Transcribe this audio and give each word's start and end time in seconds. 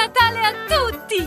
Natale 0.00 0.40
a 0.46 0.52
tutti! 0.66 1.22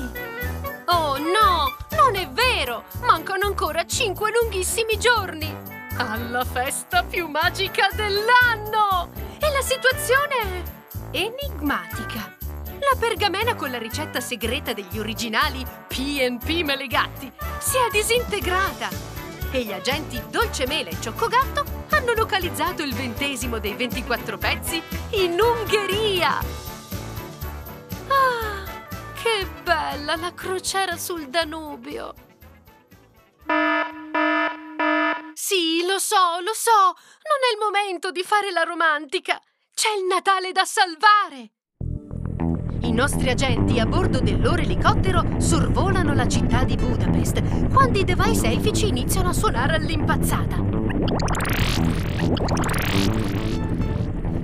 Oh 0.86 1.20
no, 1.20 1.76
non 1.92 2.16
è 2.16 2.28
vero! 2.30 2.86
Mancano 3.04 3.46
ancora 3.46 3.86
cinque 3.86 4.32
lunghissimi 4.32 4.98
giorni! 4.98 5.56
Alla 5.98 6.44
festa 6.44 7.04
più 7.04 7.28
magica 7.28 7.90
dell'anno! 7.94 9.12
E 9.40 9.52
la 9.52 9.62
situazione 9.62 10.64
è 11.12 11.18
enigmatica. 11.18 12.36
La 12.80 12.98
pergamena 12.98 13.54
con 13.54 13.70
la 13.70 13.78
ricetta 13.78 14.20
segreta 14.20 14.74
degli 14.74 14.98
originali 14.98 15.64
P&P 15.88 16.64
Melegatti 16.64 17.32
si 17.60 17.78
è 17.78 17.92
disintegrata 17.92 18.90
e 19.52 19.64
gli 19.66 19.72
agenti 19.72 20.20
Dolce 20.32 20.66
Mele 20.66 20.90
e 20.90 21.00
Cioccogatto 21.00 21.64
hanno 21.92 22.14
localizzato 22.14 22.82
il 22.82 22.96
ventesimo 22.96 23.60
dei 23.60 23.76
24 23.76 24.40
pezzi 24.40 24.82
in 25.12 25.40
Ungheria. 25.40 26.53
Bella 30.04 30.16
la 30.18 30.34
crociera 30.34 30.98
sul 30.98 31.30
Danubio! 31.30 32.14
Sì, 35.34 35.84
lo 35.88 35.98
so, 35.98 36.42
lo 36.44 36.54
so, 36.54 36.94
non 37.24 37.40
è 37.48 37.54
il 37.54 37.60
momento 37.60 38.12
di 38.12 38.22
fare 38.22 38.52
la 38.52 38.64
romantica. 38.64 39.40
C'è 39.74 39.90
il 39.98 40.06
Natale 40.06 40.52
da 40.52 40.66
salvare! 40.66 41.52
I 42.82 42.92
nostri 42.92 43.30
agenti 43.30 43.80
a 43.80 43.86
bordo 43.86 44.20
del 44.20 44.42
loro 44.42 44.62
elicottero 44.62 45.40
sorvolano 45.40 46.14
la 46.14 46.28
città 46.28 46.66
di 46.66 46.76
Budapest 46.76 47.70
quando 47.72 48.00
i 48.00 48.04
device 48.04 48.48
elfici 48.48 48.88
iniziano 48.88 49.30
a 49.30 49.34
suonare 49.34 49.76
all'impazzata. 49.76 50.58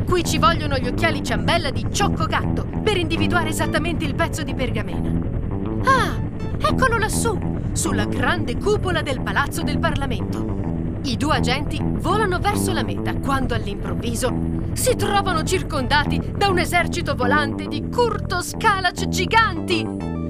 Qui 0.08 0.24
ci 0.24 0.38
vogliono 0.38 0.78
gli 0.78 0.88
occhiali 0.88 1.22
ciambella 1.22 1.70
di 1.70 1.86
Ciocco 1.92 2.26
Gatto 2.26 2.66
per 2.82 2.96
individuare 2.96 3.50
esattamente 3.50 4.06
il 4.06 4.16
pezzo 4.16 4.44
di 4.44 4.56
pergamena. 4.56 5.39
Ah, 5.84 6.20
eccolo 6.60 6.98
lassù, 6.98 7.38
sulla 7.74 8.06
grande 8.06 8.58
cupola 8.58 9.02
del 9.02 9.22
Palazzo 9.22 9.64
del 9.64 9.80
Parlamento. 9.80 10.58
I 11.04 11.16
due 11.16 11.38
agenti 11.38 11.80
volano 11.82 12.40
verso 12.40 12.74
la 12.74 12.84
meta 12.84 13.16
quando 13.18 13.56
all'improvviso 13.56 14.72
si 14.74 14.96
trovano 14.96 15.44
circondati 15.44 16.34
da 16.36 16.50
un 16.50 16.60
esercito 16.60 17.16
volante 17.16 17.68
di 17.68 17.88
curto 17.90 18.42
scalac 18.42 19.08
giganti 19.08 19.86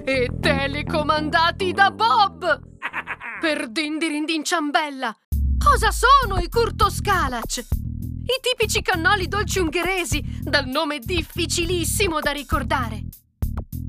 e 0.05 0.29
telecomandati 0.39 1.71
da 1.71 1.91
Bob! 1.91 2.61
Per 3.41 3.69
Dindirindin 3.69 4.43
ciambella! 4.43 5.15
Cosa 5.57 5.89
sono 5.91 6.39
i 6.39 6.49
curto 6.49 6.89
scalac? 6.89 7.57
I 7.57 8.39
tipici 8.41 8.81
cannoli 8.81 9.27
dolci 9.27 9.59
ungheresi, 9.59 10.23
dal 10.41 10.67
nome 10.67 10.99
difficilissimo 10.99 12.19
da 12.19 12.31
ricordare. 12.31 13.05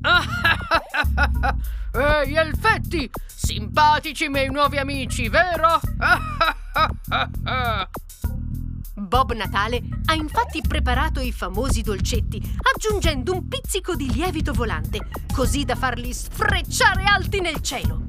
Ehi, 1.93 2.35
elfetti! 2.35 3.09
Simpatici 3.25 4.29
miei 4.29 4.49
nuovi 4.49 4.77
amici, 4.77 5.29
vero? 5.29 5.79
Bob 8.95 9.33
Natale 9.33 9.81
ha 10.05 10.13
infatti 10.13 10.61
preparato 10.65 11.19
i 11.19 11.31
famosi 11.31 11.81
dolcetti, 11.81 12.41
aggiungendo 12.73 13.33
un 13.33 13.47
pizzico 13.47 13.95
di 13.95 14.11
lievito 14.11 14.53
volante, 14.53 15.07
così 15.33 15.65
da 15.65 15.75
farli 15.75 16.13
sfrecciare 16.13 17.03
alti 17.03 17.41
nel 17.41 17.61
cielo. 17.61 18.01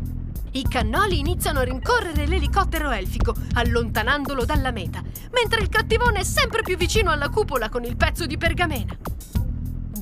I 0.52 0.68
cannoli 0.68 1.18
iniziano 1.18 1.60
a 1.60 1.64
rincorrere 1.64 2.26
l'elicottero 2.26 2.90
elfico, 2.90 3.34
allontanandolo 3.54 4.44
dalla 4.44 4.70
meta, 4.70 5.02
mentre 5.32 5.60
il 5.60 5.68
cattivone 5.68 6.20
è 6.20 6.24
sempre 6.24 6.62
più 6.62 6.76
vicino 6.76 7.10
alla 7.10 7.30
cupola 7.30 7.68
con 7.68 7.84
il 7.84 7.96
pezzo 7.96 8.26
di 8.26 8.36
pergamena. 8.36 8.96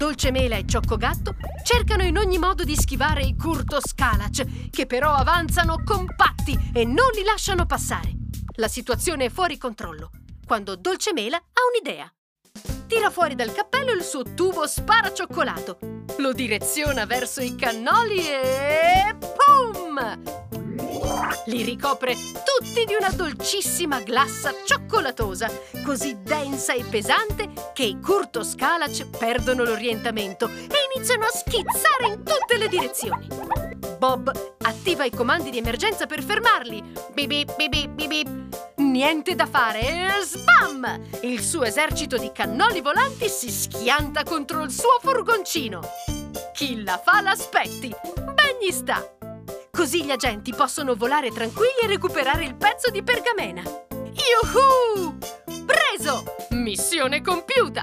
Dolce 0.00 0.30
Mela 0.30 0.56
e 0.56 0.64
Cioccogatto 0.66 1.34
cercano 1.62 2.04
in 2.04 2.16
ogni 2.16 2.38
modo 2.38 2.64
di 2.64 2.74
schivare 2.74 3.20
i 3.20 3.36
Curto 3.36 3.86
Scalac, 3.86 4.70
che 4.70 4.86
però 4.86 5.12
avanzano 5.12 5.82
compatti 5.84 6.58
e 6.72 6.86
non 6.86 7.10
li 7.14 7.22
lasciano 7.22 7.66
passare. 7.66 8.10
La 8.54 8.66
situazione 8.66 9.26
è 9.26 9.28
fuori 9.28 9.58
controllo, 9.58 10.10
quando 10.47 10.75
Dolce 10.75 11.12
Mela 11.12 11.36
ha 11.36 11.60
un'idea. 11.70 12.10
Tira 12.86 13.10
fuori 13.10 13.34
dal 13.34 13.52
cappello 13.52 13.92
il 13.92 14.02
suo 14.02 14.22
tubo 14.22 14.66
sparacioccolato, 14.66 15.78
lo 16.16 16.32
direziona 16.32 17.04
verso 17.04 17.42
i 17.42 17.54
cannoli 17.54 18.26
e... 18.26 19.16
Pum! 19.19 20.59
Li 21.46 21.62
ricopre 21.62 22.14
tutti 22.14 22.84
di 22.84 22.94
una 22.98 23.10
dolcissima 23.10 24.00
glassa 24.00 24.52
cioccolatosa, 24.64 25.50
così 25.84 26.18
densa 26.22 26.74
e 26.74 26.84
pesante 26.84 27.48
che 27.72 27.84
i 27.84 27.98
Curto 28.00 28.42
Scalac 28.42 29.06
perdono 29.19 29.64
l'orientamento 29.64 30.48
e 30.48 30.92
iniziano 30.94 31.24
a 31.24 31.30
schizzare 31.30 32.06
in 32.06 32.22
tutte 32.22 32.56
le 32.56 32.69
direzioni. 32.69 33.26
Bob 33.98 34.56
attiva 34.62 35.04
i 35.04 35.10
comandi 35.10 35.50
di 35.50 35.58
emergenza 35.58 36.06
per 36.06 36.22
fermarli. 36.22 36.82
Bip 37.12 37.28
bip 37.28 37.69
bip 37.69 38.06
bip. 38.06 38.28
Niente 38.76 39.34
da 39.34 39.46
fare 39.46 40.08
sbam! 40.22 41.00
Il 41.22 41.42
suo 41.42 41.64
esercito 41.64 42.16
di 42.16 42.32
cannoli 42.32 42.80
volanti 42.80 43.28
si 43.28 43.50
schianta 43.50 44.22
contro 44.24 44.62
il 44.62 44.70
suo 44.70 44.98
furgoncino. 45.02 45.80
Chi 46.54 46.82
la 46.82 46.98
fa 46.98 47.20
l'aspetti. 47.20 47.94
Ben 48.14 48.56
gli 48.60 48.70
sta. 48.70 49.19
Così 49.80 50.04
gli 50.04 50.10
agenti 50.10 50.52
possono 50.52 50.94
volare 50.94 51.30
tranquilli 51.30 51.78
e 51.82 51.86
recuperare 51.86 52.44
il 52.44 52.54
pezzo 52.54 52.91
di 52.91 53.02
pergamena. 53.02 53.62
Yuhu! 53.62 55.16
Preso! 55.64 56.22
Missione 56.50 57.22
compiuta! 57.22 57.80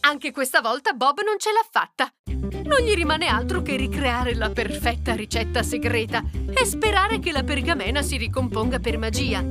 Anche 0.00 0.32
questa 0.32 0.60
volta 0.60 0.92
Bob 0.92 1.22
non 1.22 1.38
ce 1.38 1.50
l'ha 1.50 1.66
fatta. 1.70 2.12
Non 2.68 2.80
gli 2.86 2.92
rimane 2.92 3.26
altro 3.28 3.62
che 3.62 3.76
ricreare 3.76 4.34
la 4.34 4.50
perfetta 4.50 5.14
ricetta 5.14 5.62
segreta 5.62 6.22
e 6.54 6.66
sperare 6.66 7.18
che 7.18 7.32
la 7.32 7.42
pergamena 7.42 8.02
si 8.02 8.18
ricomponga 8.18 8.78
per 8.78 8.98
magia. 8.98 9.42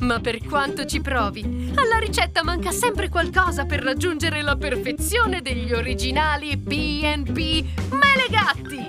Ma 0.00 0.20
per 0.20 0.44
quanto 0.44 0.84
ci 0.84 1.00
provi, 1.00 1.72
alla 1.74 1.96
ricetta 1.96 2.44
manca 2.44 2.70
sempre 2.70 3.08
qualcosa 3.08 3.64
per 3.64 3.82
raggiungere 3.82 4.42
la 4.42 4.54
perfezione 4.56 5.40
degli 5.40 5.72
originali 5.72 6.58
P&P 6.58 7.64
Melegatti! 7.90 8.86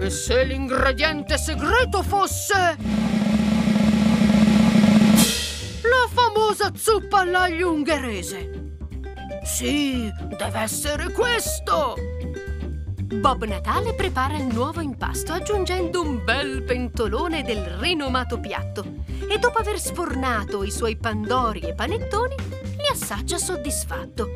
E 0.00 0.08
se 0.08 0.44
l'ingrediente 0.44 1.36
segreto 1.36 2.02
fosse... 2.02 2.76
La 5.82 6.08
famosa 6.10 6.72
zuppa 6.74 7.20
all'aglio 7.20 7.70
ungherese! 7.70 8.76
Sì, 9.44 10.10
deve 10.38 10.60
essere 10.60 11.12
questo! 11.12 12.07
Bob 13.08 13.44
Natale 13.44 13.94
prepara 13.94 14.36
il 14.36 14.52
nuovo 14.52 14.82
impasto 14.82 15.32
aggiungendo 15.32 16.02
un 16.02 16.22
bel 16.22 16.62
pentolone 16.62 17.42
del 17.42 17.64
rinomato 17.64 18.38
piatto 18.38 18.84
e 19.26 19.38
dopo 19.38 19.58
aver 19.58 19.80
sfornato 19.80 20.62
i 20.62 20.70
suoi 20.70 20.96
pandori 20.96 21.60
e 21.60 21.72
panettoni 21.72 22.34
li 22.76 22.86
assaggia 22.92 23.38
soddisfatto. 23.38 24.28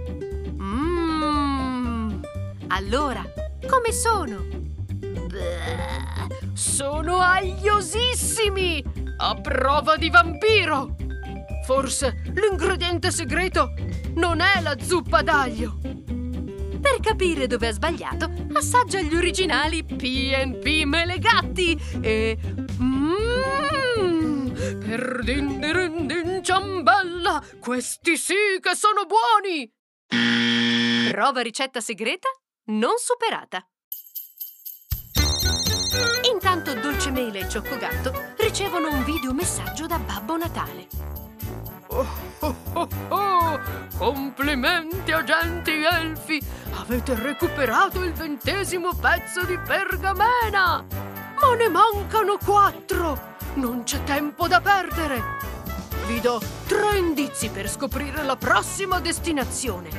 Mmm! 0.57 2.21
Allora, 2.69 3.23
come 3.69 3.93
sono? 3.93 4.43
Beh, 4.89 6.55
sono 6.55 7.19
agliosissimi! 7.19 8.83
A 9.19 9.35
prova 9.35 9.99
di 9.99 10.09
vampiro! 10.09 10.97
Forse 11.67 12.23
l'ingrediente 12.35 13.11
segreto 13.11 13.75
non 14.15 14.41
è 14.41 14.63
la 14.63 14.77
zuppa 14.81 15.21
d'aglio! 15.21 15.82
Capire 17.03 17.49
dove 17.49 17.67
ha 17.67 17.73
sbagliato, 17.73 18.31
assaggia 18.55 19.01
gli 19.01 19.15
originali 19.17 19.85
P&P 19.85 20.85
Melegatti 20.85 21.77
e... 22.01 22.39
Mmm! 22.79 24.53
Per 24.79 25.21
din 25.25 25.59
din 25.59 26.07
din 26.07 26.43
ciambella! 26.45 27.43
Questi 27.61 28.17
sì 28.17 28.35
che 28.61 28.75
sono 28.77 29.05
buoni! 29.05 29.69
Prova 31.11 31.41
ricetta 31.41 31.81
segreta 31.81 32.29
non 32.67 32.95
superata. 32.99 33.67
Intanto 36.33 36.73
Dolcemele 36.75 37.41
e 37.41 37.49
Cioccogatto 37.49 38.13
ricevono 38.39 38.89
un 38.89 39.05
videomessaggio 39.05 39.87
da 39.87 39.99
Babbo 39.99 40.37
Natale. 40.37 41.22
Oh, 41.95 42.07
oh, 42.39 42.57
oh, 42.73 42.89
oh, 43.09 43.61
Complimenti, 43.99 45.13
agenti 45.13 45.83
elfi! 45.83 46.43
Avete 46.81 47.15
recuperato 47.15 48.03
il 48.03 48.15
ventesimo 48.15 48.95
pezzo 48.95 49.45
di 49.45 49.59
pergamena! 49.59 50.83
Ma 51.39 51.55
ne 51.55 51.69
mancano 51.69 52.39
quattro! 52.43 53.37
Non 53.55 53.83
c'è 53.83 54.03
tempo 54.05 54.49
da 54.49 54.63
perdere! 54.63 55.23
Vi 56.07 56.19
do 56.21 56.41
tre 56.67 56.97
indizi 56.97 57.51
per 57.51 57.69
scoprire 57.69 58.23
la 58.23 58.37
prossima 58.37 58.99
destinazione. 58.99 59.91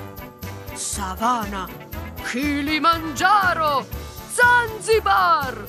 Savana, 0.74 1.70
Kilimangiaro, 2.24 3.86
Zanzibar! 4.32 5.64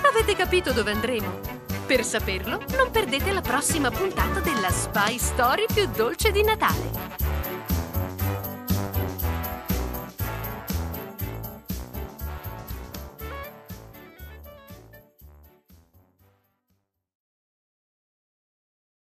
Avete 0.00 0.34
capito 0.34 0.72
dove 0.72 0.92
andremo? 0.92 1.59
Per 1.90 2.04
saperlo, 2.04 2.62
non 2.76 2.92
perdete 2.92 3.32
la 3.32 3.40
prossima 3.40 3.90
puntata 3.90 4.38
della 4.38 4.70
Spy 4.70 5.18
Story 5.18 5.64
più 5.74 5.88
dolce 5.88 6.30
di 6.30 6.44
Natale. 6.44 7.09